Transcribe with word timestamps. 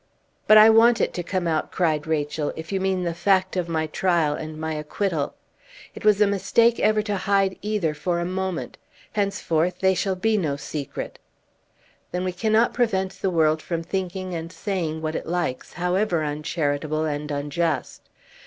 "But 0.47 0.57
I 0.57 0.67
want 0.71 0.99
it 0.99 1.13
to 1.13 1.21
come 1.21 1.45
out," 1.47 1.71
cried 1.71 2.07
Rachel; 2.07 2.51
"if 2.55 2.71
you 2.71 2.79
mean 2.81 3.03
the 3.03 3.13
fact 3.13 3.55
of 3.55 3.69
my 3.69 3.85
trial 3.85 4.33
and 4.33 4.57
my 4.59 4.73
acquittal. 4.73 5.35
It 5.93 6.03
was 6.03 6.19
a 6.19 6.25
mistake 6.25 6.79
ever 6.79 7.03
to 7.03 7.15
hide 7.17 7.55
either 7.61 7.93
for 7.93 8.19
a 8.19 8.25
moment. 8.25 8.79
Henceforth 9.11 9.77
they 9.77 9.93
shall 9.93 10.15
be 10.15 10.39
no 10.39 10.55
secret." 10.55 11.19
"Then 12.11 12.23
we 12.23 12.31
cannot 12.31 12.73
prevent 12.73 13.21
the 13.21 13.29
world 13.29 13.61
from 13.61 13.83
thinking 13.83 14.33
and 14.33 14.51
saying 14.51 15.03
what 15.03 15.13
it 15.13 15.27
likes, 15.27 15.73
however 15.73 16.23
uncharitable 16.23 17.05
and 17.05 17.29
unjust. 17.29 18.09